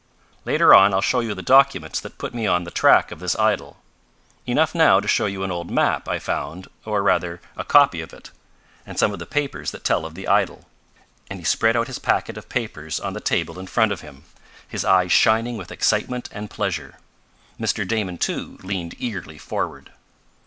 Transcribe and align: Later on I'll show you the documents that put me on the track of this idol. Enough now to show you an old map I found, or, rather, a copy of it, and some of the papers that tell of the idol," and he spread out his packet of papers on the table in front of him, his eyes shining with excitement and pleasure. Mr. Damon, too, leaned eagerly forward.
Later 0.45 0.73
on 0.73 0.95
I'll 0.95 1.01
show 1.01 1.19
you 1.19 1.35
the 1.35 1.43
documents 1.43 1.99
that 1.99 2.17
put 2.17 2.33
me 2.33 2.47
on 2.47 2.63
the 2.63 2.71
track 2.71 3.11
of 3.11 3.19
this 3.19 3.37
idol. 3.37 3.77
Enough 4.47 4.73
now 4.73 4.99
to 4.99 5.07
show 5.07 5.27
you 5.27 5.43
an 5.43 5.51
old 5.51 5.69
map 5.69 6.09
I 6.09 6.17
found, 6.17 6.67
or, 6.85 7.03
rather, 7.03 7.39
a 7.55 7.63
copy 7.63 8.01
of 8.01 8.11
it, 8.11 8.31
and 8.83 8.97
some 8.97 9.13
of 9.13 9.19
the 9.19 9.27
papers 9.27 9.69
that 9.69 9.83
tell 9.83 10.03
of 10.03 10.15
the 10.15 10.27
idol," 10.27 10.67
and 11.29 11.37
he 11.37 11.45
spread 11.45 11.75
out 11.77 11.85
his 11.85 11.99
packet 11.99 12.35
of 12.35 12.49
papers 12.49 12.99
on 12.99 13.13
the 13.13 13.21
table 13.21 13.59
in 13.59 13.67
front 13.67 13.91
of 13.91 14.01
him, 14.01 14.23
his 14.67 14.83
eyes 14.83 15.11
shining 15.11 15.55
with 15.55 15.71
excitement 15.71 16.29
and 16.31 16.49
pleasure. 16.49 16.95
Mr. 17.59 17.87
Damon, 17.87 18.17
too, 18.17 18.57
leaned 18.63 18.95
eagerly 18.97 19.37
forward. 19.37 19.91